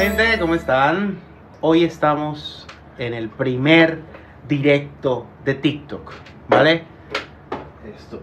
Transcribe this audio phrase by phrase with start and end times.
[0.00, 0.38] gente?
[0.40, 1.18] ¿Cómo están?
[1.60, 2.66] Hoy estamos
[2.96, 3.98] en el primer
[4.48, 6.14] directo de TikTok,
[6.48, 6.84] ¿vale?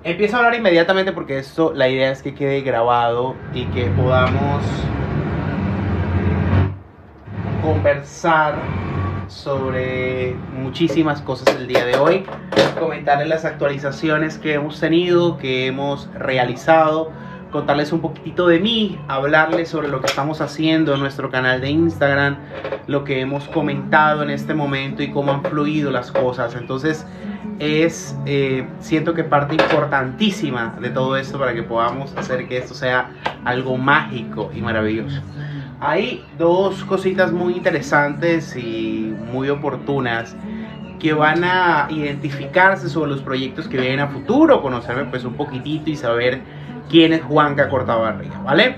[0.03, 4.63] Empiezo a hablar inmediatamente porque esto, la idea es que quede grabado y que podamos
[7.61, 8.55] conversar
[9.27, 12.25] sobre muchísimas cosas el día de hoy,
[12.79, 17.11] comentarles las actualizaciones que hemos tenido, que hemos realizado,
[17.51, 21.69] contarles un poquitito de mí, hablarles sobre lo que estamos haciendo en nuestro canal de
[21.69, 22.37] Instagram,
[22.87, 26.55] lo que hemos comentado en este momento y cómo han fluido las cosas.
[26.55, 27.05] Entonces
[27.59, 32.73] es, eh, siento que parte importantísima de todo esto para que podamos hacer que esto
[32.73, 33.11] sea
[33.45, 35.21] algo mágico y maravilloso.
[35.79, 40.35] Hay dos cositas muy interesantes y muy oportunas
[40.99, 45.89] que van a identificarse sobre los proyectos que vienen a futuro, conocerme pues un poquitito
[45.91, 46.41] y saber
[46.89, 48.77] quién es Juanca Cortabarría, ¿vale?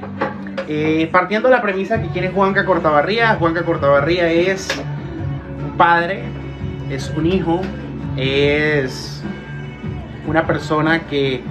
[0.67, 4.67] Eh, partiendo de la premisa que quién es Juanca Cortabarría, Juanca Cortabarría es
[5.63, 6.23] un padre,
[6.89, 7.61] es un hijo,
[8.17, 9.23] es
[10.27, 11.41] una persona que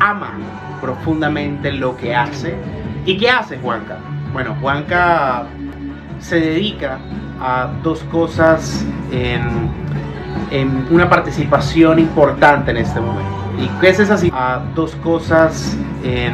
[0.00, 0.38] ama
[0.80, 2.54] profundamente lo que hace.
[3.04, 3.98] ¿Y qué hace Juanca?
[4.32, 5.44] Bueno, Juanca
[6.20, 6.98] se dedica
[7.40, 9.42] a dos cosas en,
[10.50, 13.41] en una participación importante en este momento.
[13.58, 16.32] ¿Y qué es esa A dos cosas en,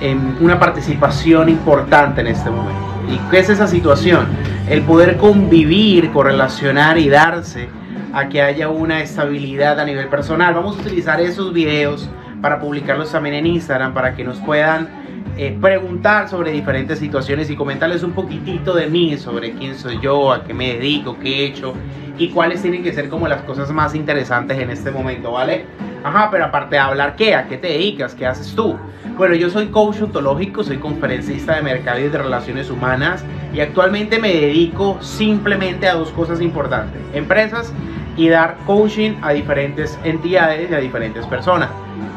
[0.00, 2.80] en una participación importante en este momento.
[3.08, 4.26] ¿Y qué es esa situación?
[4.68, 7.68] El poder convivir, correlacionar y darse
[8.12, 10.54] a que haya una estabilidad a nivel personal.
[10.54, 12.08] Vamos a utilizar esos videos
[12.40, 14.88] para publicarlos también en Instagram para que nos puedan
[15.36, 20.32] eh, preguntar sobre diferentes situaciones y comentarles un poquitito de mí, sobre quién soy yo,
[20.32, 21.74] a qué me dedico, qué he hecho
[22.18, 25.64] y cuáles tienen que ser como las cosas más interesantes en este momento, ¿vale?
[26.02, 27.34] Ajá, pero aparte de hablar, ¿qué?
[27.34, 28.14] ¿A qué te dedicas?
[28.14, 28.76] ¿Qué haces tú?
[29.18, 34.18] Bueno, yo soy coach ontológico, soy conferencista de mercado y de relaciones humanas y actualmente
[34.18, 37.72] me dedico simplemente a dos cosas importantes, empresas
[38.16, 41.68] y dar coaching a diferentes entidades y a diferentes personas.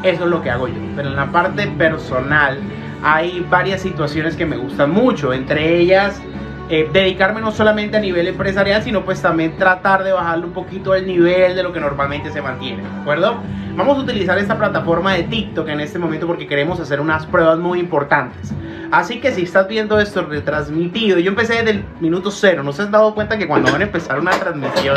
[0.02, 0.80] Eso es lo que hago yo.
[0.96, 2.58] Pero en la parte personal,
[3.02, 6.22] hay varias situaciones que me gustan mucho, entre ellas
[6.70, 10.94] eh, dedicarme no solamente a nivel empresarial, sino pues también tratar de bajarle un poquito
[10.94, 13.36] el nivel de lo que normalmente se mantiene, ¿de acuerdo?
[13.76, 17.58] Vamos a utilizar esta plataforma de TikTok en este momento porque queremos hacer unas pruebas
[17.58, 18.54] muy importantes.
[18.90, 22.82] Así que si estás viendo esto retransmitido, yo empecé desde el minuto cero, ¿no se
[22.82, 24.96] has dado cuenta que cuando van a empezar una transmisión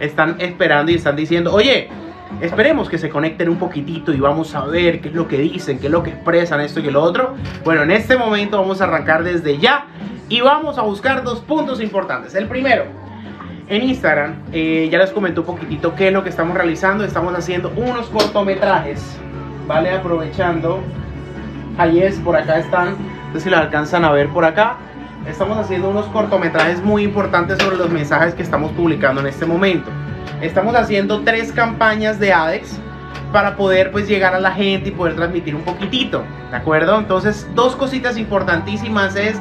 [0.00, 1.90] están esperando y están diciendo, oye,
[2.40, 5.78] Esperemos que se conecten un poquitito y vamos a ver qué es lo que dicen,
[5.78, 7.34] qué es lo que expresan, esto y lo otro.
[7.62, 9.86] Bueno, en este momento vamos a arrancar desde ya
[10.32, 12.34] y vamos a buscar dos puntos importantes.
[12.34, 12.84] El primero,
[13.68, 17.04] en Instagram, eh, ya les comenté un poquitito qué es lo que estamos realizando.
[17.04, 19.18] Estamos haciendo unos cortometrajes,
[19.68, 19.90] ¿vale?
[19.90, 20.80] Aprovechando.
[21.76, 22.96] Ahí es, por acá están.
[23.26, 24.78] No sé si lo alcanzan a ver por acá.
[25.26, 29.90] Estamos haciendo unos cortometrajes muy importantes sobre los mensajes que estamos publicando en este momento.
[30.40, 32.80] Estamos haciendo tres campañas de ADEX
[33.34, 36.98] para poder pues llegar a la gente y poder transmitir un poquitito, ¿de acuerdo?
[36.98, 39.38] Entonces, dos cositas importantísimas es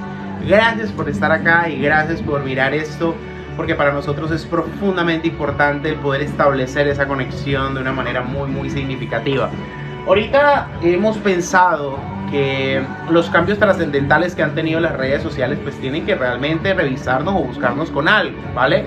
[0.48, 3.16] gracias por estar acá y gracias por mirar esto,
[3.56, 8.50] porque para nosotros es profundamente importante el poder establecer esa conexión de una manera muy
[8.50, 9.50] muy significativa.
[10.08, 11.98] Ahorita hemos pensado
[12.32, 17.36] que los cambios trascendentales que han tenido las redes sociales pues tienen que realmente revisarnos
[17.36, 18.86] o buscarnos con algo, ¿vale?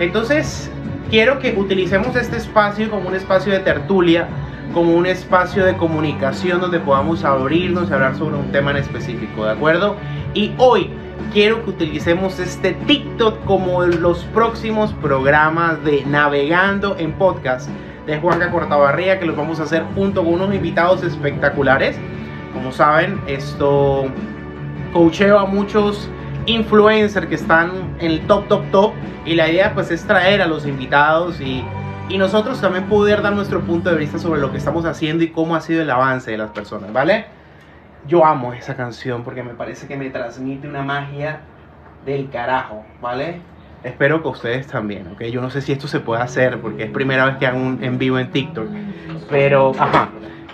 [0.00, 0.70] Entonces,
[1.08, 4.28] quiero que utilicemos este espacio como un espacio de tertulia,
[4.74, 9.44] como un espacio de comunicación donde podamos abrirnos y hablar sobre un tema en específico,
[9.44, 9.96] ¿de acuerdo?
[10.32, 10.90] Y hoy
[11.32, 17.68] quiero que utilicemos este TikTok como los próximos programas de Navegando en Podcast
[18.06, 21.96] de Juanca Cortabarría que los vamos a hacer junto con unos invitados espectaculares.
[22.52, 24.06] Como saben, esto
[24.92, 26.08] coacheo a muchos
[26.46, 28.92] influencers que están en el top, top, top.
[29.26, 31.64] Y la idea pues es traer a los invitados y,
[32.08, 35.28] y nosotros también poder dar nuestro punto de vista sobre lo que estamos haciendo y
[35.28, 37.39] cómo ha sido el avance de las personas, ¿vale?
[38.06, 41.40] Yo amo esa canción porque me parece que me transmite una magia
[42.04, 43.40] del carajo, ¿vale?
[43.82, 45.22] Espero que ustedes también, ¿ok?
[45.24, 47.82] Yo no sé si esto se puede hacer porque es primera vez que hago un
[47.82, 48.68] en vivo en TikTok,
[49.28, 50.10] pero, ajá.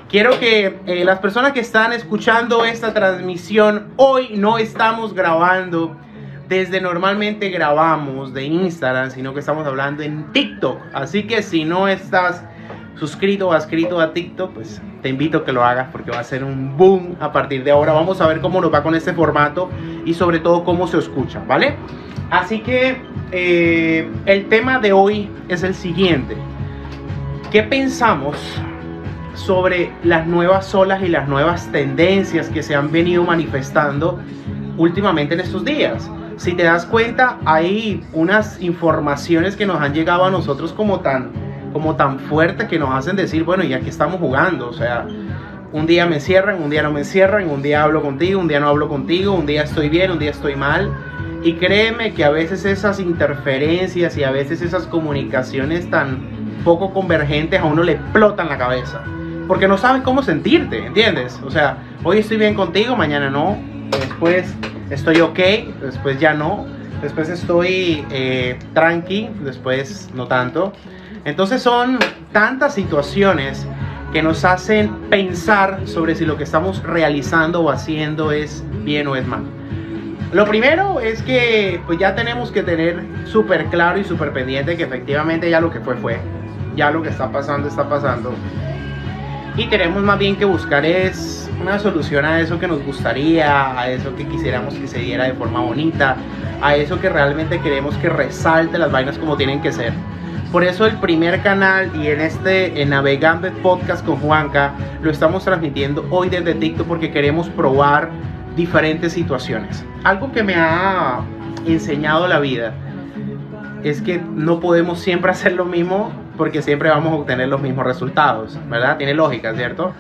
[0.09, 5.97] Quiero que eh, las personas que están escuchando esta transmisión, hoy no estamos grabando
[6.49, 10.81] desde normalmente grabamos de Instagram, sino que estamos hablando en TikTok.
[10.93, 12.45] Así que si no estás
[12.95, 16.25] suscrito o adscrito a TikTok, pues te invito a que lo hagas porque va a
[16.25, 17.93] ser un boom a partir de ahora.
[17.93, 19.71] Vamos a ver cómo nos va con este formato
[20.05, 21.77] y sobre todo cómo se escucha, ¿vale?
[22.29, 22.97] Así que
[23.31, 26.37] eh, el tema de hoy es el siguiente.
[27.53, 28.37] ¿Qué pensamos
[29.35, 34.19] sobre las nuevas olas y las nuevas tendencias que se han venido manifestando
[34.77, 36.11] últimamente en estos días.
[36.37, 41.31] si te das cuenta, hay unas informaciones que nos han llegado a nosotros como tan,
[41.77, 45.07] como tan fuerte que nos hacen decir, bueno, y aquí estamos jugando, o sea,
[45.73, 48.61] un día me cierran, un día no me cierran, un día hablo contigo, un día
[48.61, 50.91] no hablo contigo, un día estoy bien, un día estoy mal.
[51.43, 57.61] Y créeme que a veces esas interferencias y a veces esas comunicaciones tan poco convergentes
[57.61, 59.03] a uno le explotan la cabeza.
[59.47, 61.39] Porque no sabes cómo sentirte, ¿entiendes?
[61.45, 63.59] O sea, hoy estoy bien contigo, mañana no.
[63.91, 64.51] Después
[64.89, 65.39] estoy ok,
[65.83, 66.65] después ya no.
[67.03, 70.73] Después estoy eh, tranqui, después no tanto.
[71.27, 71.99] Entonces son
[72.31, 73.67] tantas situaciones
[74.13, 79.17] que nos hacen pensar sobre si lo que estamos realizando o haciendo es bien o
[79.17, 79.43] es mal.
[80.33, 84.85] Lo primero es que pues ya tenemos que tener súper claro y súper pendiente que
[84.85, 86.21] efectivamente ya lo que fue fue,
[86.77, 88.33] ya lo que está pasando está pasando.
[89.57, 93.91] Y tenemos más bien que buscar es una solución a eso que nos gustaría, a
[93.91, 96.19] eso que quisiéramos que se diera de forma bonita,
[96.63, 99.93] a eso que realmente queremos que resalte las vainas como tienen que ser.
[100.53, 104.73] Por eso el primer canal y en este en Navegando Podcast con Juanca
[105.03, 108.11] lo estamos transmitiendo hoy desde TikTok porque queremos probar
[108.55, 109.85] diferentes situaciones.
[110.05, 111.21] Algo que me ha
[111.67, 112.73] enseñado la vida
[113.83, 117.85] es que no podemos siempre hacer lo mismo porque siempre vamos a obtener los mismos
[117.85, 118.97] resultados, ¿verdad?
[118.99, 119.93] Tiene lógica, ¿cierto?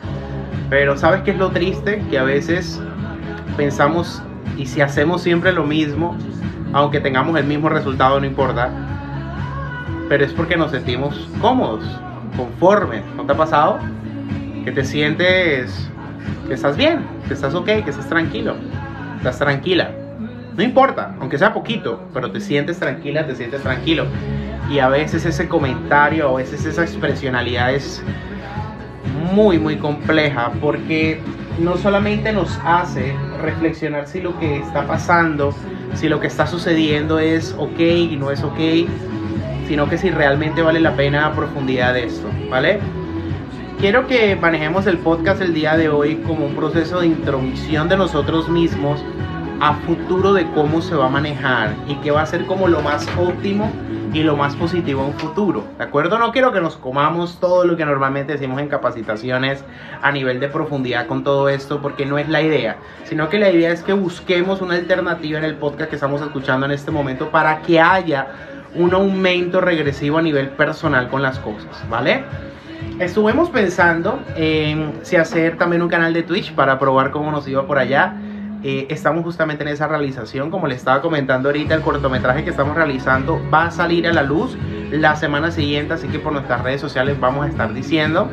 [0.70, 2.02] Pero ¿sabes qué es lo triste?
[2.10, 2.80] Que a veces
[3.56, 4.22] pensamos,
[4.56, 6.16] y si hacemos siempre lo mismo,
[6.72, 8.70] aunque tengamos el mismo resultado, no importa,
[10.08, 11.84] pero es porque nos sentimos cómodos,
[12.36, 13.02] conformes.
[13.16, 13.78] ¿No te ha pasado?
[14.64, 15.90] Que te sientes
[16.46, 18.54] que estás bien, que estás ok, que estás tranquilo,
[19.18, 19.90] estás tranquila.
[20.56, 24.06] No importa, aunque sea poquito, pero te sientes tranquila, te sientes tranquilo.
[24.70, 28.02] Y a veces ese comentario, a veces esa expresionalidad es
[29.32, 31.20] muy, muy compleja porque
[31.58, 35.54] no solamente nos hace reflexionar si lo que está pasando,
[35.94, 38.58] si lo que está sucediendo es ok y no es ok,
[39.66, 42.80] sino que si realmente vale la pena a profundidad de esto, ¿vale?
[43.78, 47.96] Quiero que manejemos el podcast el día de hoy como un proceso de intromisión de
[47.96, 49.04] nosotros mismos
[49.60, 52.80] a futuro de cómo se va a manejar y qué va a ser como lo
[52.80, 53.70] más óptimo
[54.12, 55.64] y lo más positivo en futuro.
[55.76, 56.18] ¿De acuerdo?
[56.18, 59.64] No quiero que nos comamos todo lo que normalmente decimos en capacitaciones
[60.00, 63.50] a nivel de profundidad con todo esto, porque no es la idea, sino que la
[63.50, 67.30] idea es que busquemos una alternativa en el podcast que estamos escuchando en este momento
[67.30, 68.28] para que haya
[68.76, 72.24] un aumento regresivo a nivel personal con las cosas, ¿vale?
[72.98, 77.66] Estuvimos pensando en si hacer también un canal de Twitch para probar cómo nos iba
[77.66, 78.16] por allá.
[78.62, 82.74] Eh, estamos justamente en esa realización, como le estaba comentando ahorita, el cortometraje que estamos
[82.74, 84.56] realizando va a salir a la luz
[84.90, 88.30] la semana siguiente, así que por nuestras redes sociales vamos a estar diciendo.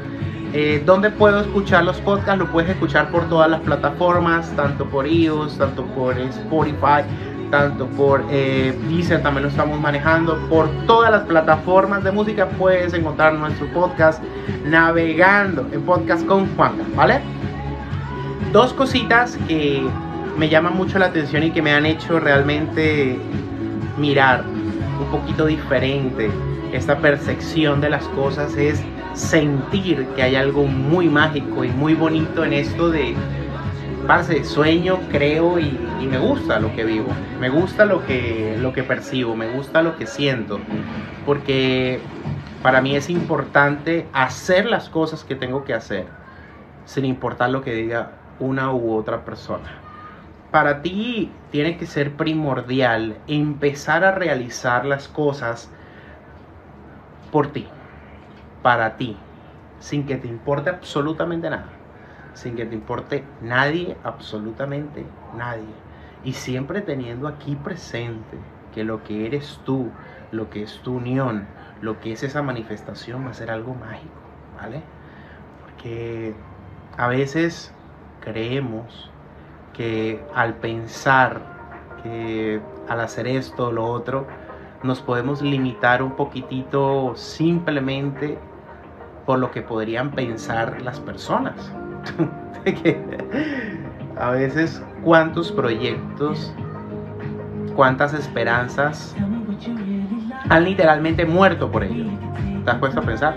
[0.54, 2.38] Eh, ¿Dónde puedo escuchar los podcasts?
[2.38, 7.04] Lo puedes escuchar por todas las plataformas, tanto por iOS, tanto por Spotify,
[7.54, 8.74] tanto por eh,
[9.22, 14.24] también lo estamos manejando, por todas las plataformas de música puedes encontrar nuestro podcast
[14.66, 17.22] navegando en podcast con Juan, ¿vale?
[18.52, 19.88] Dos cositas que
[20.36, 23.20] me llaman mucho la atención y que me han hecho realmente
[24.00, 24.44] mirar
[25.00, 26.32] un poquito diferente
[26.74, 28.82] esta percepción de las cosas es
[29.14, 33.14] sentir que hay algo muy mágico y muy bonito en esto de
[34.08, 35.72] parce, sueño, creo y,
[36.10, 37.08] me gusta lo que vivo,
[37.40, 40.60] me gusta lo que, lo que percibo, me gusta lo que siento,
[41.26, 42.02] porque
[42.62, 46.06] para mí es importante hacer las cosas que tengo que hacer,
[46.86, 49.80] sin importar lo que diga una u otra persona.
[50.52, 55.72] Para ti tiene que ser primordial empezar a realizar las cosas
[57.32, 57.66] por ti,
[58.62, 59.18] para ti,
[59.80, 61.83] sin que te importe absolutamente nada
[62.34, 65.06] sin que te importe nadie, absolutamente
[65.38, 65.74] nadie.
[66.24, 68.38] Y siempre teniendo aquí presente
[68.74, 69.92] que lo que eres tú,
[70.32, 71.46] lo que es tu unión,
[71.82, 74.14] lo que es esa manifestación va a ser algo mágico,
[74.56, 74.82] ¿vale?
[75.62, 76.34] Porque
[76.98, 77.74] a veces
[78.22, 79.12] creemos
[79.74, 81.42] que al pensar
[82.04, 84.28] que al hacer esto o lo otro,
[84.84, 88.38] nos podemos limitar un poquitito simplemente
[89.26, 91.72] por lo que podrían pensar las personas.
[94.18, 96.54] a veces cuántos proyectos,
[97.76, 99.16] cuántas esperanzas
[100.50, 102.06] han literalmente muerto por ello.
[102.64, 103.36] ¿Te has puesto a pensar?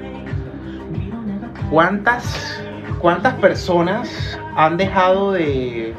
[1.71, 2.63] ¿Cuántas,
[3.01, 5.95] cuántas personas han dejado de,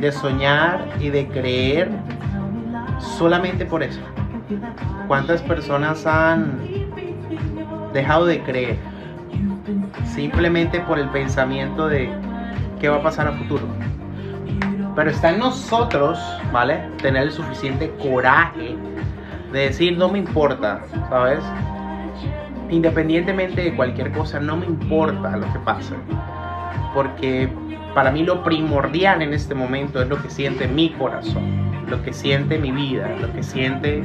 [0.00, 1.90] de soñar y de creer
[2.98, 4.00] solamente por eso?
[5.06, 6.60] ¿Cuántas personas han
[7.92, 8.78] dejado de creer
[10.16, 12.10] simplemente por el pensamiento de
[12.80, 13.66] qué va a pasar a futuro.
[14.96, 16.18] Pero está en nosotros,
[16.50, 16.88] ¿vale?
[17.02, 18.74] Tener el suficiente coraje
[19.52, 20.80] de decir, no me importa,
[21.10, 21.40] ¿sabes?
[22.70, 25.94] Independientemente de cualquier cosa, no me importa lo que pase.
[26.94, 27.50] Porque
[27.94, 32.14] para mí lo primordial en este momento es lo que siente mi corazón, lo que
[32.14, 34.02] siente mi vida, lo que siente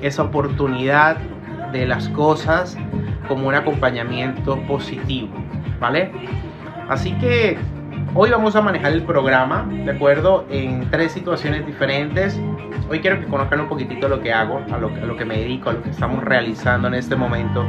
[0.00, 1.18] esa oportunidad
[1.72, 2.78] de las cosas
[3.28, 5.28] como un acompañamiento positivo,
[5.80, 6.10] ¿vale?
[6.88, 7.58] Así que
[8.14, 10.46] hoy vamos a manejar el programa, ¿de acuerdo?
[10.50, 12.38] En tres situaciones diferentes.
[12.90, 15.38] Hoy quiero que conozcan un poquitito lo que hago, a lo, a lo, que me
[15.38, 17.64] dedico, a lo que estamos realizando en este momento,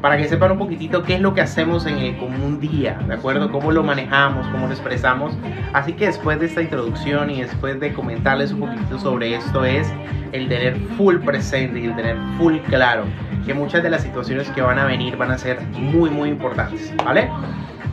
[0.00, 3.14] para que sepan un poquitito qué es lo que hacemos en el común día, ¿de
[3.14, 3.50] acuerdo?
[3.50, 5.36] Cómo lo manejamos, cómo lo expresamos.
[5.72, 9.92] Así que después de esta introducción y después de comentarles un poquitito sobre esto es
[10.32, 13.04] el tener full presente y el tener full claro
[13.48, 16.92] que muchas de las situaciones que van a venir van a ser muy, muy importantes,
[17.02, 17.30] ¿vale?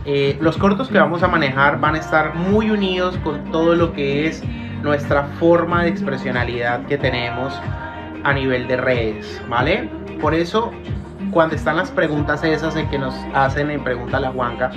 [0.06, 3.94] Eh, los cortos que vamos a manejar van a estar muy unidos con todo lo
[3.94, 4.44] que es
[4.84, 7.54] nuestra forma de expresionalidad que tenemos
[8.26, 9.90] a nivel de redes, ¿vale?
[10.20, 10.72] Por eso,
[11.32, 14.72] cuando están las preguntas esas en que nos hacen en Pregunta a la Juanca,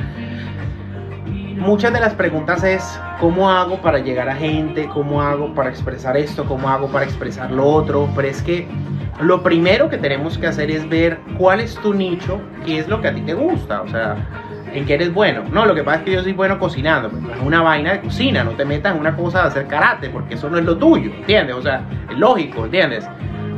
[1.58, 6.16] muchas de las preguntas es cómo hago para llegar a gente, cómo hago para expresar
[6.16, 8.66] esto, cómo hago para expresar lo otro, pero es que
[9.20, 13.00] lo primero que tenemos que hacer es ver cuál es tu nicho, qué es lo
[13.00, 14.16] que a ti te gusta, o sea,
[14.72, 15.44] en qué eres bueno.
[15.50, 18.00] No, lo que pasa es que yo soy bueno cocinando, pero es una vaina de
[18.00, 20.78] cocina, no te metas en una cosa de hacer karate, porque eso no es lo
[20.78, 21.56] tuyo, ¿entiendes?
[21.56, 23.08] O sea, es lógico, ¿entiendes?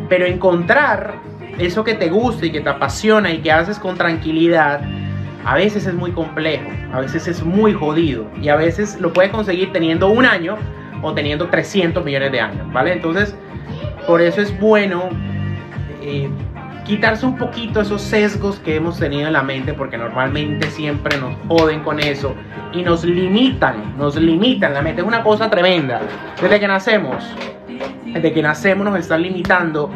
[0.08, 1.14] Pero encontrar
[1.58, 4.80] eso que te gusta y que te apasiona y que haces con tranquilidad,
[5.44, 9.30] a veces es muy complejo, a veces es muy jodido y a veces lo puedes
[9.30, 10.56] conseguir teniendo un año
[11.02, 12.92] o teniendo 300 millones de años, ¿vale?
[12.92, 13.34] Entonces,
[14.06, 15.08] por eso es bueno
[16.02, 16.28] eh,
[16.84, 21.34] quitarse un poquito esos sesgos que hemos tenido en la mente, porque normalmente siempre nos
[21.48, 22.34] joden con eso
[22.72, 24.74] y nos limitan, nos limitan.
[24.74, 26.00] La mente es una cosa tremenda.
[26.40, 27.24] Desde que nacemos,
[28.04, 29.90] desde que nacemos nos están limitando,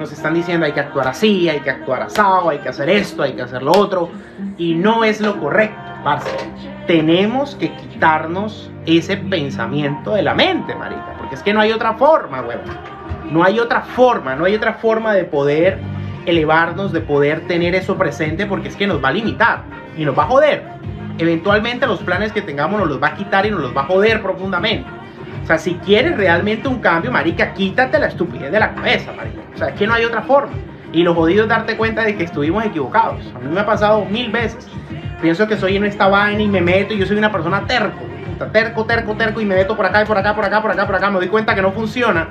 [0.00, 3.22] nos están diciendo hay que actuar así, hay que actuar asado, hay que hacer esto,
[3.22, 4.08] hay que hacer lo otro,
[4.56, 6.30] y no es lo correcto, parce.
[6.86, 11.92] Tenemos que quitarnos ese pensamiento de la mente, marica, porque es que no hay otra
[11.94, 12.64] forma, huevón.
[13.30, 15.78] No hay otra forma, no hay otra forma de poder
[16.26, 19.62] elevarnos, de poder tener eso presente, porque es que nos va a limitar
[19.96, 20.64] y nos va a joder.
[21.18, 23.84] Eventualmente los planes que tengamos nos los va a quitar y nos los va a
[23.84, 24.88] joder profundamente.
[25.50, 29.40] Sea, si quieres realmente un cambio, marica, quítate la estupidez de la cabeza, marica.
[29.52, 30.52] O sea, es que no hay otra forma.
[30.92, 33.20] Y lo jodido es darte cuenta de que estuvimos equivocados.
[33.34, 34.68] A mí me ha pasado mil veces.
[35.20, 37.98] Pienso que soy en esta vaina y me meto y yo soy una persona terco.
[38.52, 40.86] Terco, terco, terco y me meto por acá y por acá, por acá, por acá,
[40.86, 41.10] por acá.
[41.10, 42.28] Me doy cuenta que no funciona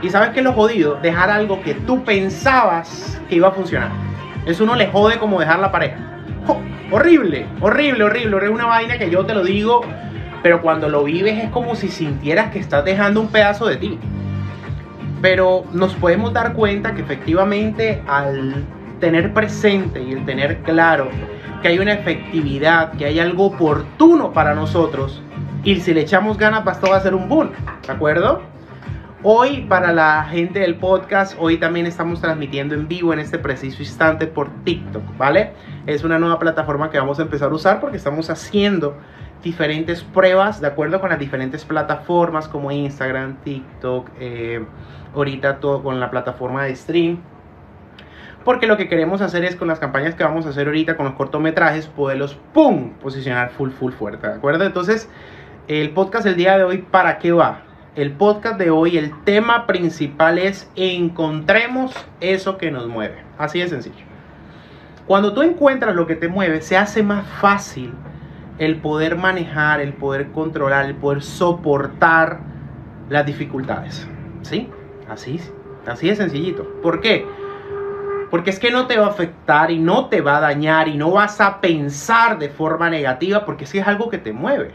[0.00, 3.90] y sabes que es lo jodido, dejar algo que tú pensabas que iba a funcionar.
[4.46, 5.96] Eso no le jode como dejar la pareja.
[6.90, 9.82] horrible, horrible, horrible, Es una vaina que yo te lo digo,
[10.42, 13.98] pero cuando lo vives es como si sintieras que estás dejando un pedazo de ti.
[15.22, 18.64] Pero nos podemos dar cuenta que efectivamente al
[19.00, 21.08] tener presente y el tener claro
[21.62, 25.22] que hay una efectividad, que hay algo oportuno para nosotros,
[25.64, 27.50] y si le echamos ganas, basta va a ser un boom,
[27.84, 28.40] ¿de acuerdo?
[29.24, 33.82] Hoy, para la gente del podcast, hoy también estamos transmitiendo en vivo en este preciso
[33.82, 35.54] instante por TikTok, ¿vale?
[35.86, 38.96] Es una nueva plataforma que vamos a empezar a usar porque estamos haciendo
[39.42, 44.64] diferentes pruebas de acuerdo con las diferentes plataformas como Instagram, TikTok, eh,
[45.14, 47.18] ahorita todo con la plataforma de stream.
[48.44, 51.06] Porque lo que queremos hacer es con las campañas que vamos a hacer ahorita con
[51.06, 54.64] los cortometrajes, poderlos, ¡pum!, posicionar full, full fuerte, ¿de acuerdo?
[54.64, 55.08] Entonces,
[55.66, 57.62] el podcast el día de hoy, ¿para qué va?
[57.96, 63.16] el podcast de hoy, el tema principal es encontremos eso que nos mueve.
[63.38, 64.04] Así de sencillo.
[65.06, 67.94] Cuando tú encuentras lo que te mueve, se hace más fácil
[68.58, 72.40] el poder manejar, el poder controlar, el poder soportar
[73.08, 74.08] las dificultades.
[74.42, 74.68] ¿Sí?
[75.08, 75.40] Así,
[75.86, 76.64] así de sencillito.
[76.82, 77.26] ¿Por qué?
[78.30, 80.96] Porque es que no te va a afectar y no te va a dañar y
[80.96, 84.72] no vas a pensar de forma negativa porque si es algo que te mueve.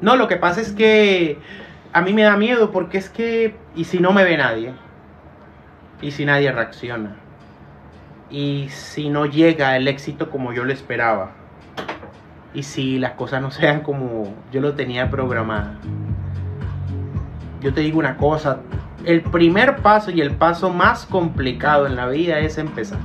[0.00, 1.38] No, lo que pasa es que
[1.92, 4.72] a mí me da miedo porque es que, ¿y si no me ve nadie?
[6.00, 7.16] ¿Y si nadie reacciona?
[8.30, 11.32] ¿Y si no llega el éxito como yo lo esperaba?
[12.52, 15.70] ¿Y si las cosas no sean como yo lo tenía programado?
[17.60, 18.58] Yo te digo una cosa,
[19.04, 22.98] el primer paso y el paso más complicado en la vida es empezar.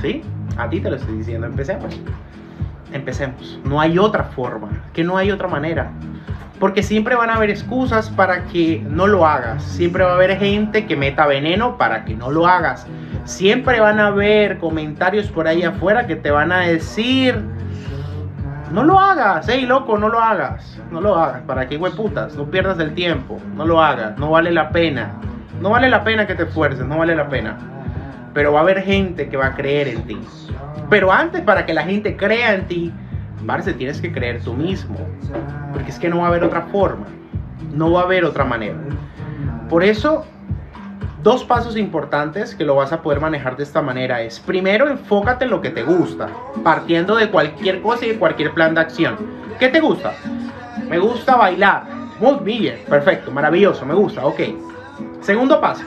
[0.00, 0.22] ¿Sí?
[0.56, 2.00] A ti te lo estoy diciendo, empecemos.
[2.92, 3.60] Empecemos.
[3.64, 5.90] No hay otra forma, que no hay otra manera.
[6.58, 9.62] Porque siempre van a haber excusas para que no lo hagas.
[9.62, 12.86] Siempre va a haber gente que meta veneno para que no lo hagas.
[13.24, 17.40] Siempre van a haber comentarios por ahí afuera que te van a decir
[18.72, 20.78] No lo hagas, ey loco, no lo hagas.
[20.90, 21.42] No lo hagas.
[21.42, 22.34] ¿Para qué putas?
[22.36, 23.38] No pierdas el tiempo.
[23.54, 24.18] No lo hagas.
[24.18, 25.12] No vale la pena.
[25.60, 26.86] No vale la pena que te esfuerces.
[26.86, 27.56] No vale la pena.
[28.34, 30.20] Pero va a haber gente que va a creer en ti.
[30.90, 32.92] Pero antes, para que la gente crea en ti,
[33.42, 34.98] Marce, tienes que creer tú mismo.
[35.72, 37.06] Porque es que no va a haber otra forma.
[37.72, 38.76] No va a haber otra manera.
[39.68, 40.26] Por eso,
[41.28, 45.44] dos pasos importantes que lo vas a poder manejar de esta manera es, primero, enfócate
[45.44, 46.30] en lo que te gusta,
[46.64, 49.14] partiendo de cualquier cosa y de cualquier plan de acción.
[49.58, 50.14] ¿Qué te gusta?
[50.88, 51.84] Me gusta bailar.
[52.18, 54.40] Muy bien, perfecto, maravilloso, me gusta, ok.
[55.20, 55.84] Segundo paso,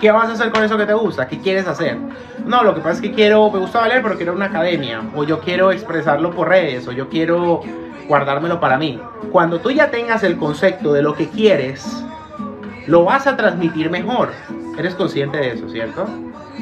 [0.00, 1.28] ¿qué vas a hacer con eso que te gusta?
[1.28, 1.98] ¿Qué quieres hacer?
[2.46, 5.24] No, lo que pasa es que quiero, me gusta bailar, pero quiero una academia, o
[5.24, 7.60] yo quiero expresarlo por redes, o yo quiero
[8.08, 8.98] guardármelo para mí.
[9.30, 12.02] Cuando tú ya tengas el concepto de lo que quieres,
[12.88, 14.30] lo vas a transmitir mejor.
[14.78, 16.06] Eres consciente de eso, ¿cierto?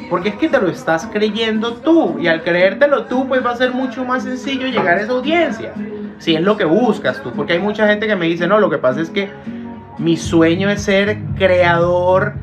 [0.09, 3.55] Porque es que te lo estás creyendo tú y al creértelo tú pues va a
[3.55, 5.73] ser mucho más sencillo llegar a esa audiencia.
[6.19, 8.69] Si es lo que buscas tú, porque hay mucha gente que me dice, no, lo
[8.69, 9.29] que pasa es que
[9.97, 12.33] mi sueño es ser creador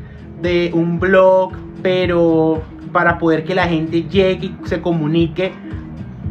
[0.41, 5.51] de un blog, pero para poder que la gente llegue y se comunique,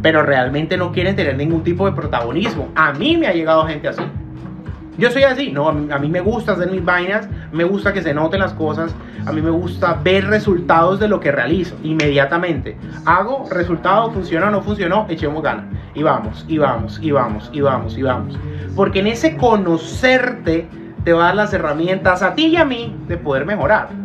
[0.03, 2.69] pero realmente no quieren tener ningún tipo de protagonismo.
[2.75, 4.03] A mí me ha llegado gente así.
[4.97, 8.15] Yo soy así, no, a mí, me gusta hacer mis vainas, me gusta que se
[8.15, 8.95] noten las cosas,
[9.27, 12.77] a mí me gusta ver resultados de lo que realizo inmediatamente.
[13.05, 15.65] Hago resultado, funciona o no funcionó, echemos ganas.
[15.95, 18.39] Y vamos, y vamos, y vamos, y vamos, y vamos.
[18.77, 20.69] Porque en ese conocerte
[21.05, 24.04] te va a dar las herramientas a ti y a mí de poder mejorar.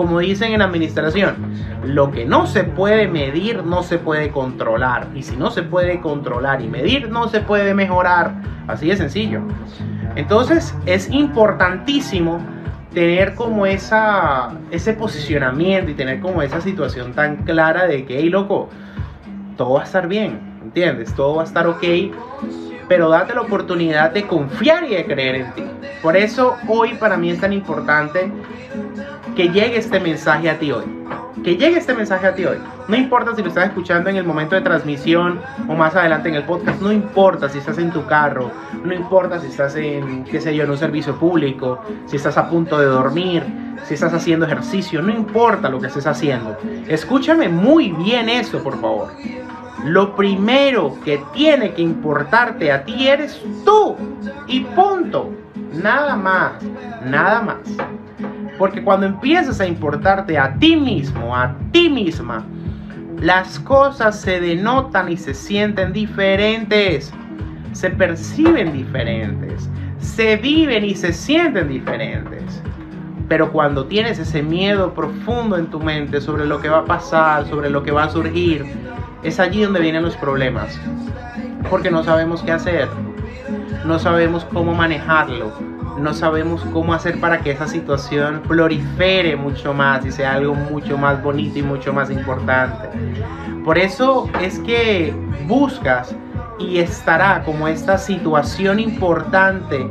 [0.00, 1.36] Como dicen en administración,
[1.84, 5.08] lo que no se puede medir no se puede controlar.
[5.14, 8.32] Y si no se puede controlar y medir, no se puede mejorar.
[8.66, 9.42] Así de sencillo.
[10.16, 12.40] Entonces es importantísimo
[12.94, 18.30] tener como esa, ese posicionamiento y tener como esa situación tan clara de que, hey,
[18.30, 18.70] loco,
[19.58, 21.14] todo va a estar bien, ¿entiendes?
[21.14, 21.84] Todo va a estar ok,
[22.88, 25.64] pero date la oportunidad de confiar y de creer en ti.
[26.02, 28.32] Por eso hoy para mí es tan importante
[29.40, 30.84] que llegue este mensaje a ti hoy
[31.42, 32.58] que llegue este mensaje a ti hoy.
[32.88, 36.34] No importa si lo estás escuchando en el momento de transmisión o más adelante en
[36.34, 38.50] el podcast, no importa si estás en tu carro,
[38.84, 42.50] no importa si estás en, qué sé yo, en un servicio público, si estás a
[42.50, 43.42] punto de dormir,
[43.84, 46.58] si estás haciendo ejercicio, no importa lo que estés haciendo.
[46.86, 49.08] Escúchame muy bien eso, por favor.
[49.86, 53.96] Lo primero que tiene que importarte a ti eres tú.
[54.46, 55.30] Y punto.
[55.72, 56.62] Nada más.
[57.02, 58.09] Nada más.
[58.60, 62.44] Porque cuando empiezas a importarte a ti mismo, a ti misma,
[63.18, 67.10] las cosas se denotan y se sienten diferentes,
[67.72, 72.62] se perciben diferentes, se viven y se sienten diferentes.
[73.30, 77.46] Pero cuando tienes ese miedo profundo en tu mente sobre lo que va a pasar,
[77.46, 78.66] sobre lo que va a surgir,
[79.22, 80.78] es allí donde vienen los problemas.
[81.70, 82.90] Porque no sabemos qué hacer,
[83.86, 85.50] no sabemos cómo manejarlo,
[86.00, 90.96] no sabemos cómo hacer para que esa situación prolifere mucho más y sea algo mucho
[90.96, 92.88] más bonito y mucho más importante.
[93.64, 95.14] Por eso es que
[95.46, 96.14] buscas
[96.58, 99.86] y estará como esta situación importante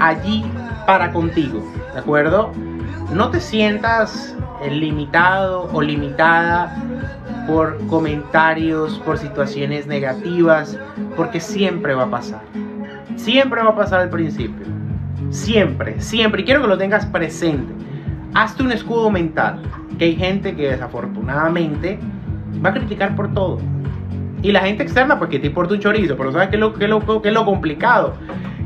[0.00, 0.44] allí
[0.86, 2.52] para contigo, ¿de acuerdo?
[3.12, 4.34] No te sientas
[4.68, 6.76] limitado o limitada
[7.46, 10.78] por comentarios, por situaciones negativas,
[11.16, 12.42] porque siempre va a pasar.
[13.16, 14.71] Siempre va a pasar al principio.
[15.30, 16.42] Siempre, siempre.
[16.42, 17.72] Y quiero que lo tengas presente.
[18.34, 19.62] Hazte un escudo mental.
[19.98, 21.98] Que hay gente que desafortunadamente
[22.64, 23.58] va a criticar por todo.
[24.42, 26.16] Y la gente externa, pues que te importa un chorizo.
[26.16, 28.14] Pero ¿sabes qué es lo, qué es lo, qué es lo complicado?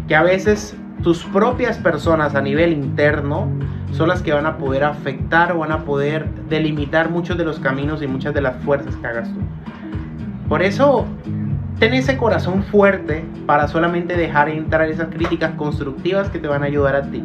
[0.08, 3.48] Que a veces tus propias personas a nivel interno
[3.92, 7.58] son las que van a poder afectar o van a poder delimitar muchos de los
[7.60, 9.40] caminos y muchas de las fuerzas que hagas tú.
[10.48, 11.06] Por eso
[11.78, 16.66] ten ese corazón fuerte para solamente dejar entrar esas críticas constructivas que te van a
[16.66, 17.22] ayudar a ti,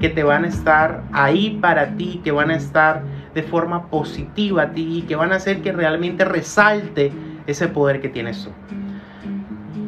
[0.00, 3.02] que te van a estar ahí para ti, que van a estar
[3.34, 7.12] de forma positiva a ti y que van a hacer que realmente resalte
[7.46, 8.50] ese poder que tienes tú.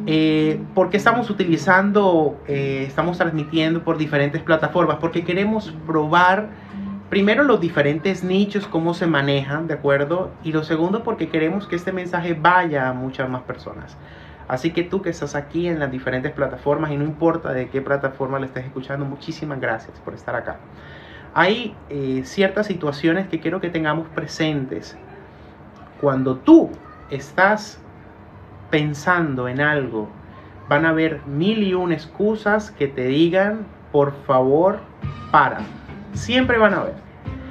[0.08, 4.98] Eh, ¿Por qué estamos utilizando, eh, estamos transmitiendo por diferentes plataformas?
[5.00, 6.48] Porque queremos probar
[7.08, 10.30] primero los diferentes nichos, cómo se manejan, ¿de acuerdo?
[10.42, 13.96] Y lo segundo porque queremos que este mensaje vaya a muchas más personas.
[14.48, 17.82] Así que tú que estás aquí en las diferentes plataformas y no importa de qué
[17.82, 20.58] plataforma le estés escuchando, muchísimas gracias por estar acá.
[21.34, 24.96] Hay eh, ciertas situaciones que quiero que tengamos presentes.
[26.00, 26.70] Cuando tú
[27.10, 27.80] estás
[28.70, 30.08] pensando en algo,
[30.68, 34.78] van a haber mil y una excusas que te digan, por favor,
[35.30, 35.60] para
[36.16, 36.94] Siempre van a haber.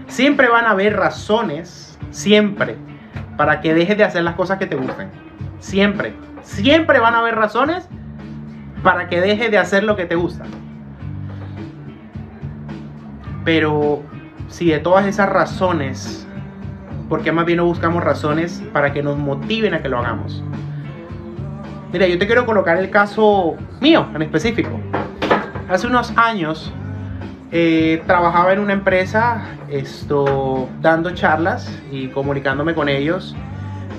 [0.07, 2.75] Siempre van a haber razones, siempre,
[3.37, 5.09] para que dejes de hacer las cosas que te gustan.
[5.59, 6.13] Siempre,
[6.45, 7.89] Siempre van a haber razones
[8.83, 10.45] para que dejes de hacer lo que te gusta.
[13.43, 14.03] Pero
[14.47, 16.27] si de todas esas razones,
[17.09, 20.43] porque más bien no buscamos razones para que nos motiven a que lo hagamos?
[21.91, 24.79] Mira, yo te quiero colocar el caso mío en específico.
[25.67, 26.71] Hace unos años
[27.57, 33.33] eh, trabajaba en una empresa esto, dando charlas y comunicándome con ellos.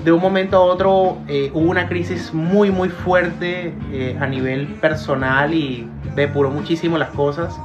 [0.05, 4.67] De un momento a otro eh, hubo una crisis muy muy fuerte eh, a nivel
[4.75, 7.59] personal y depuró muchísimo las cosas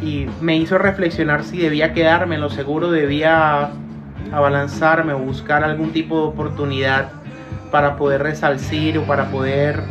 [0.00, 3.72] y me hizo reflexionar si debía quedarme en lo seguro, debía
[4.32, 7.10] abalanzarme o buscar algún tipo de oportunidad
[7.70, 9.82] para poder resalcir o para poder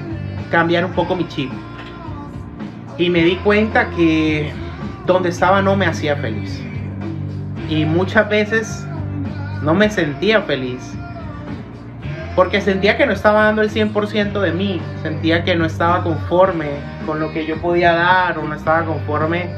[0.50, 1.52] cambiar un poco mi chip.
[2.98, 4.63] Y me di cuenta que
[5.06, 6.62] donde estaba no me hacía feliz.
[7.70, 8.88] Y muchas veces
[9.62, 10.94] no me sentía feliz.
[12.36, 14.82] Porque sentía que no estaba dando el 100% de mí.
[15.02, 16.72] Sentía que no estaba conforme
[17.06, 19.50] con lo que yo podía dar o no estaba conforme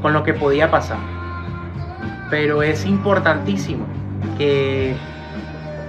[0.00, 0.98] con lo que podía pasar.
[2.30, 3.86] Pero es importantísimo
[4.38, 4.94] que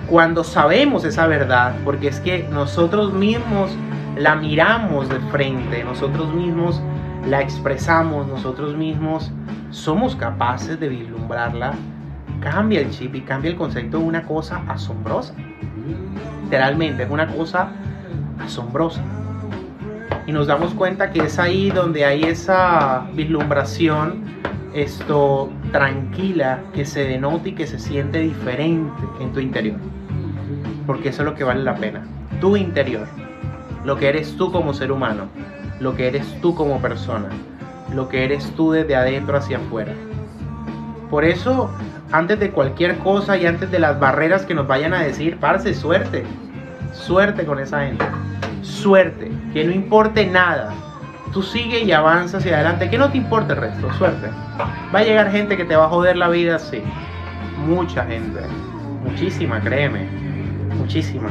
[0.08, 3.71] cuando sabemos esa verdad, porque es que nosotros mismos
[4.17, 6.82] la miramos de frente, nosotros mismos
[7.27, 9.31] la expresamos, nosotros mismos
[9.71, 11.73] somos capaces de vislumbrarla,
[12.39, 15.33] cambia el chip y cambia el concepto de una cosa asombrosa.
[16.43, 17.69] Literalmente, es una cosa
[18.39, 19.01] asombrosa.
[20.27, 24.23] Y nos damos cuenta que es ahí donde hay esa vislumbración,
[24.73, 29.77] esto tranquila, que se denota y que se siente diferente en tu interior.
[30.85, 32.03] Porque eso es lo que vale la pena.
[32.39, 33.07] Tu interior,
[33.83, 35.27] lo que eres tú como ser humano,
[35.79, 37.29] lo que eres tú como persona,
[37.93, 39.93] lo que eres tú desde adentro hacia afuera.
[41.09, 41.69] Por eso,
[42.11, 45.73] antes de cualquier cosa y antes de las barreras que nos vayan a decir, parce,
[45.73, 46.23] suerte,
[46.93, 48.05] suerte con esa gente,
[48.61, 50.73] suerte, que no importe nada.
[51.33, 54.29] Tú sigue y avanza hacia adelante, que no te importe el resto, suerte.
[54.93, 56.81] Va a llegar gente que te va a joder la vida, sí.
[57.67, 58.39] Mucha gente,
[59.03, 60.07] muchísima, créeme,
[60.77, 61.29] muchísima.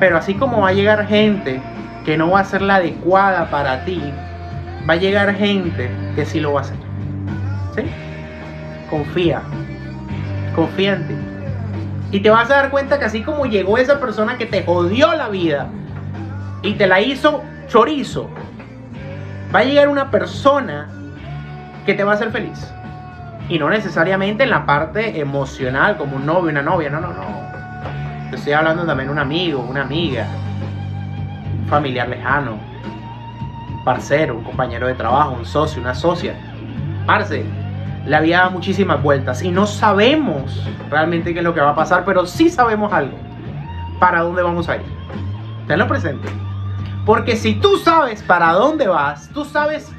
[0.00, 1.60] Pero así como va a llegar gente
[2.04, 4.00] que no va a ser la adecuada para ti,
[4.88, 6.76] va a llegar gente que sí lo va a hacer.
[7.74, 7.82] ¿Sí?
[8.90, 9.42] Confía.
[10.54, 11.14] Confía en ti.
[12.12, 15.14] Y te vas a dar cuenta que así como llegó esa persona que te jodió
[15.14, 15.66] la vida
[16.62, 18.30] y te la hizo chorizo,
[19.54, 20.88] va a llegar una persona
[21.84, 22.72] que te va a hacer feliz.
[23.48, 28.30] Y no necesariamente en la parte emocional, como un novio, una novia, no, no, no.
[28.30, 30.26] Te estoy hablando también de un amigo, una amiga,
[31.68, 32.58] familiar lejano,
[33.84, 36.34] parcero, un compañero de trabajo, un socio, una socia.
[37.06, 37.44] Parce,
[38.06, 41.74] la vida da muchísimas vueltas y no sabemos realmente qué es lo que va a
[41.74, 43.16] pasar, pero sí sabemos algo.
[44.00, 44.82] ¿Para dónde vamos a ir?
[45.66, 46.28] Tenlo presente.
[47.06, 49.92] Porque si tú sabes para dónde vas, tú sabes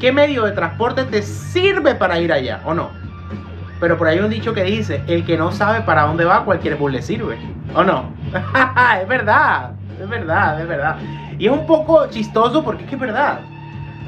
[0.00, 2.90] qué medio de transporte te sirve para ir allá, ¿o no?
[3.80, 6.76] Pero por ahí un dicho que dice, el que no sabe para dónde va, cualquier
[6.76, 7.38] bus le sirve,
[7.74, 8.10] ¿o no?
[9.02, 10.96] es verdad es verdad, es verdad.
[11.38, 13.40] Y es un poco chistoso porque es que es verdad.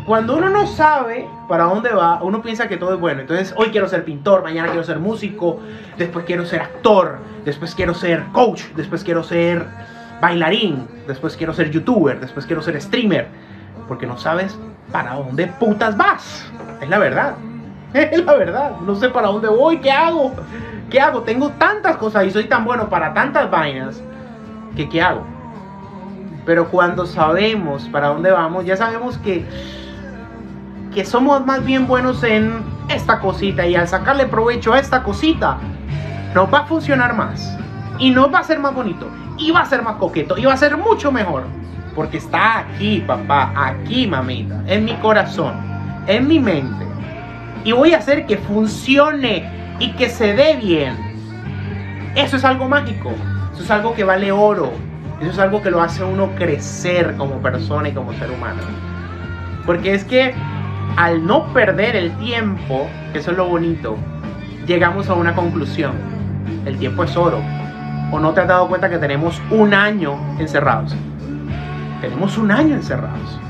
[0.07, 3.23] Cuando uno no sabe para dónde va, uno piensa que todo es bueno.
[3.23, 5.61] Entonces, hoy quiero ser pintor, mañana quiero ser músico,
[5.97, 9.66] después quiero ser actor, después quiero ser coach, después quiero ser
[10.20, 13.29] bailarín, después quiero ser youtuber, después quiero ser streamer.
[13.88, 14.59] Porque no sabes
[14.92, 16.53] para dónde putas vas.
[16.81, 17.35] Es la verdad.
[17.94, 18.73] Es la verdad.
[18.81, 20.33] No sé para dónde voy, qué hago.
[20.90, 21.23] ¿Qué hago?
[21.23, 24.03] Tengo tantas cosas y soy tan bueno para tantas vainas
[24.77, 25.34] que ¿qué hago?
[26.45, 29.45] Pero cuando sabemos para dónde vamos, ya sabemos que,
[30.93, 35.59] que somos más bien buenos en esta cosita y al sacarle provecho a esta cosita,
[36.35, 37.57] nos va a funcionar más
[37.99, 40.53] y nos va a ser más bonito y va a ser más coqueto y va
[40.53, 41.45] a ser mucho mejor.
[41.95, 45.55] Porque está aquí, papá, aquí, mamita, en mi corazón,
[46.07, 46.85] en mi mente.
[47.63, 50.97] Y voy a hacer que funcione y que se dé bien.
[52.17, 53.13] Eso es algo mágico.
[53.55, 54.73] Eso es algo que vale oro.
[55.25, 58.61] Eso es algo que lo hace uno crecer como persona y como ser humano.
[59.65, 60.35] Porque es que
[60.99, 63.97] al no perder el tiempo, que eso es lo bonito,
[64.67, 65.93] llegamos a una conclusión.
[66.67, 67.41] El tiempo es oro.
[68.13, 70.95] ¿O no te has dado cuenta que tenemos un año encerrados?
[72.03, 73.41] Tenemos un año encerrados.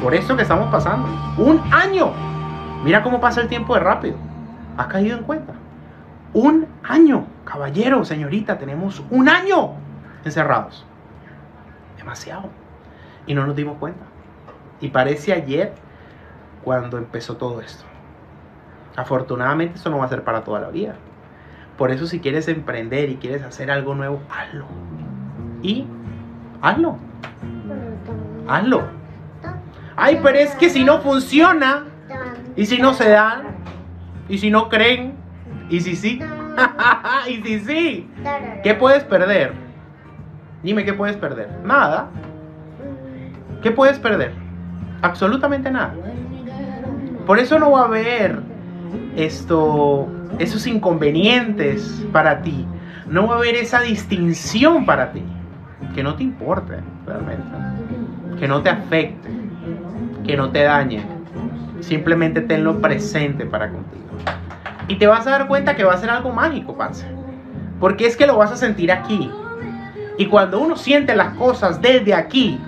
[0.00, 1.08] Por eso que estamos pasando.
[1.38, 2.12] Un año.
[2.84, 4.14] Mira cómo pasa el tiempo de rápido.
[4.76, 5.54] ¿Has caído en cuenta?
[6.34, 7.26] Un año.
[7.44, 9.82] Caballero, señorita, tenemos un año
[10.26, 10.84] encerrados.
[11.96, 12.50] Demasiado.
[13.26, 14.04] Y no nos dimos cuenta.
[14.80, 15.72] Y parece ayer
[16.62, 17.84] cuando empezó todo esto.
[18.96, 20.94] Afortunadamente eso no va a ser para toda la vida.
[21.78, 24.66] Por eso si quieres emprender y quieres hacer algo nuevo, hazlo.
[25.62, 25.86] Y
[26.64, 26.96] Hazlo.
[28.48, 28.84] Hazlo.
[29.96, 31.84] Ay, pero es que si no funciona,
[32.56, 33.42] y si no se dan,
[34.30, 35.14] y si no creen,
[35.68, 36.20] y si sí,
[37.28, 38.10] y si sí,
[38.62, 39.52] ¿qué puedes perder?
[40.64, 41.50] Dime, ¿qué puedes perder?
[41.62, 42.08] Nada.
[43.62, 44.32] ¿Qué puedes perder?
[45.02, 45.94] Absolutamente nada.
[47.26, 48.40] Por eso no va a haber
[49.14, 52.66] esto, esos inconvenientes para ti.
[53.06, 55.22] No va a haber esa distinción para ti.
[55.94, 57.44] Que no te importe realmente.
[58.40, 59.28] Que no te afecte.
[60.24, 61.04] Que no te dañe.
[61.80, 64.04] Simplemente tenlo presente para contigo.
[64.88, 67.04] Y te vas a dar cuenta que va a ser algo mágico, parce.
[67.80, 69.30] Porque es que lo vas a sentir aquí.
[70.16, 72.60] Y cuando uno siente las cosas desde aquí,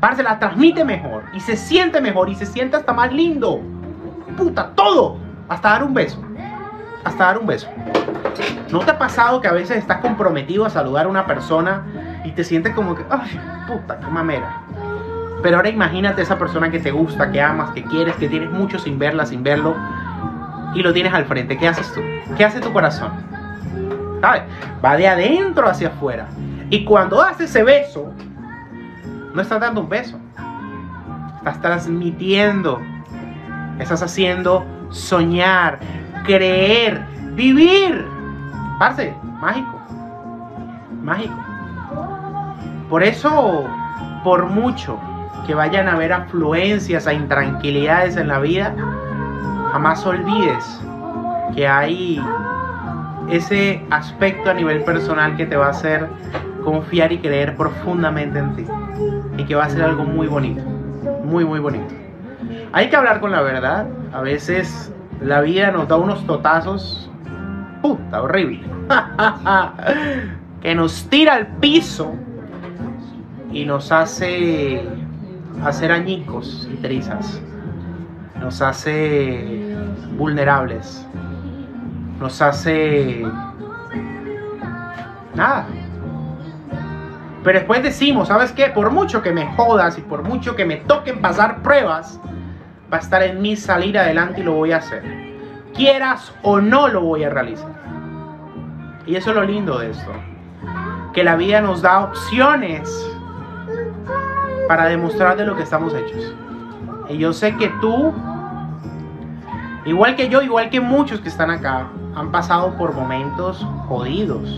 [0.00, 1.24] parce, la transmite mejor.
[1.32, 2.28] Y se siente mejor.
[2.28, 3.60] Y se siente hasta más lindo.
[4.36, 5.16] Puta, todo.
[5.48, 6.22] Hasta dar un beso.
[7.04, 7.68] Hasta dar un beso.
[8.70, 11.84] ¿No te ha pasado que a veces estás comprometido a saludar a una persona
[12.24, 14.62] y te sientes como que, ay, puta, qué mamera?
[15.42, 18.78] Pero ahora imagínate esa persona que te gusta, que amas, que quieres, que tienes mucho
[18.78, 19.76] sin verla, sin verlo,
[20.74, 21.56] y lo tienes al frente.
[21.56, 22.00] ¿Qué haces tú?
[22.36, 23.12] ¿Qué hace tu corazón?
[24.84, 26.26] Va de adentro hacia afuera.
[26.70, 28.12] Y cuando haces ese beso,
[29.34, 30.18] no estás dando un beso.
[31.38, 32.80] Estás transmitiendo.
[33.78, 35.78] Estás haciendo soñar,
[36.24, 38.06] creer, vivir.
[38.78, 39.80] Parce, mágico.
[41.02, 41.34] Mágico.
[42.88, 43.64] Por eso,
[44.22, 44.98] por mucho
[45.46, 48.74] que vayan a haber afluencias a intranquilidades en la vida,
[49.72, 50.80] jamás olvides
[51.54, 52.22] que hay
[53.30, 56.08] ese aspecto a nivel personal que te va a hacer
[56.64, 58.64] confiar y creer profundamente en ti.
[59.36, 60.62] Y que va a ser algo muy bonito.
[61.24, 61.94] Muy, muy bonito.
[62.72, 63.86] Hay que hablar con la verdad.
[64.12, 67.10] A veces la vida nos da unos totazos.
[67.82, 68.62] Puta, horrible.
[70.62, 72.14] que nos tira al piso
[73.52, 74.82] y nos hace
[75.64, 77.40] hacer añicos y trizas.
[78.40, 79.76] Nos hace
[80.16, 81.06] vulnerables.
[82.18, 83.24] Nos hace...
[85.34, 85.66] Nada.
[87.42, 88.68] Pero después decimos, ¿sabes qué?
[88.68, 92.18] Por mucho que me jodas y por mucho que me toquen pasar pruebas,
[92.92, 95.02] va a estar en mí salir adelante y lo voy a hacer.
[95.74, 97.70] Quieras o no lo voy a realizar.
[99.06, 100.10] Y eso es lo lindo de esto.
[101.12, 102.90] Que la vida nos da opciones
[104.66, 106.34] para demostrar de lo que estamos hechos.
[107.10, 108.14] Y yo sé que tú,
[109.84, 114.48] igual que yo, igual que muchos que están acá, han pasado por momentos jodidos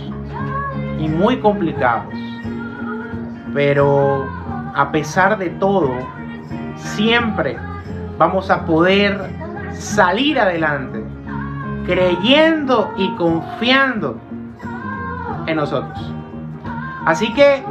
[0.98, 2.14] y muy complicados.
[3.54, 4.26] Pero
[4.74, 5.90] a pesar de todo,
[6.76, 7.56] siempre
[8.18, 9.30] vamos a poder
[9.72, 11.02] salir adelante,
[11.86, 14.18] creyendo y confiando
[15.46, 16.12] en nosotros.
[17.06, 17.62] Así que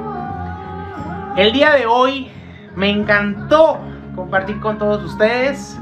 [1.35, 2.31] el día de hoy
[2.75, 3.79] me encantó
[4.15, 5.79] compartir con todos ustedes.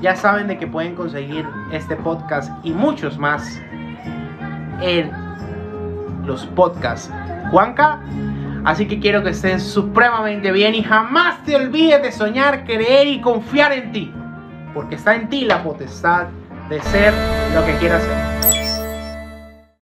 [0.00, 3.60] Ya saben de que pueden conseguir este podcast y muchos más
[4.80, 5.10] en
[6.24, 7.10] los podcasts
[7.50, 8.00] Juanca.
[8.64, 13.20] Así que quiero que estén supremamente bien y jamás te olvides de soñar, creer y
[13.20, 14.12] confiar en ti.
[14.74, 16.28] Porque está en ti la potestad
[16.68, 17.12] de ser
[17.54, 18.59] lo que quieras ser.